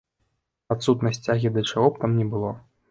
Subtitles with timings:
[0.75, 2.51] Адсутнасць цягі да чаго б там ні было.